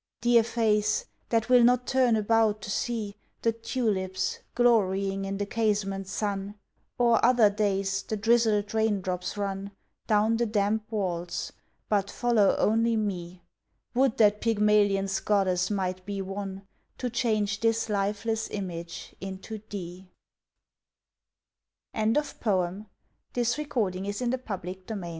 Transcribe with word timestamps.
Dear 0.21 0.43
face, 0.43 1.05
that 1.29 1.47
will 1.47 1.63
not 1.63 1.85
turn 1.85 2.15
about 2.15 2.59
to 2.63 2.71
see 2.71 3.17
The 3.43 3.51
tulips, 3.53 4.39
glorying 4.55 5.25
in 5.25 5.37
the 5.37 5.45
casement 5.45 6.07
sun, 6.07 6.55
Or, 6.97 7.23
other 7.23 7.51
days, 7.51 8.01
the 8.01 8.17
drizzled 8.17 8.73
raindrops 8.73 9.37
run 9.37 9.69
Down 10.07 10.37
the 10.37 10.47
damp 10.47 10.91
walls, 10.91 11.53
but 11.87 12.09
follow 12.09 12.55
only 12.57 12.95
me, 12.97 13.43
Would 13.93 14.17
that 14.17 14.41
Pygmalion's 14.41 15.19
goddess 15.19 15.69
might 15.69 16.03
be 16.03 16.19
won 16.19 16.65
To 16.97 17.07
change 17.07 17.59
this 17.59 17.87
lifeless 17.87 18.49
image 18.49 19.15
into 19.21 19.61
thee! 19.69 20.09
Jesse 21.93 22.43
Covington 22.43 22.87
If 23.35 23.49
I 23.55 23.69
have 23.75 24.05
had 24.05 24.15
some 24.15 24.29
merry 24.31 24.73
times 24.73 24.91
In 24.91 25.03
r 25.03 25.09